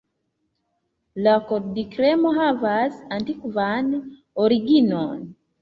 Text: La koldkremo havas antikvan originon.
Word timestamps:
La 1.27 1.33
koldkremo 1.51 2.33
havas 2.39 2.97
antikvan 3.19 3.93
originon. 4.47 5.25